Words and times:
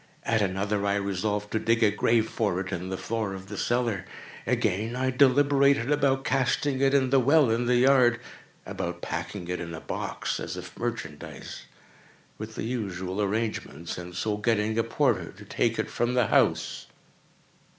At 0.23 0.41
another, 0.41 0.83
I 0.87 0.95
resolved 0.95 1.51
to 1.51 1.59
dig 1.59 1.83
a 1.83 1.91
grave 1.91 2.27
for 2.27 2.59
it 2.59 2.71
in 2.73 2.89
the 2.89 2.97
floor 2.97 3.35
of 3.35 3.49
the 3.49 3.55
cellar. 3.55 4.03
Again, 4.47 4.95
I 4.95 5.11
deliberated 5.11 5.91
about 5.91 6.23
casting 6.23 6.81
it 6.81 6.95
in 6.95 7.11
the 7.11 7.19
well 7.19 7.51
in 7.51 7.67
the 7.67 7.75
yard—about 7.75 9.03
packing 9.03 9.47
it 9.47 9.59
in 9.59 9.75
a 9.75 9.79
box, 9.79 10.39
as 10.39 10.57
if 10.57 10.75
merchandise, 10.75 11.65
with 12.39 12.55
the 12.55 12.63
usual 12.65 13.21
arrangements, 13.21 13.95
and 13.99 14.15
so 14.15 14.37
getting 14.37 14.75
a 14.79 14.83
porter 14.83 15.31
to 15.33 15.45
take 15.45 15.77
it 15.77 15.91
from 15.91 16.15
the 16.15 16.25
house. 16.29 16.87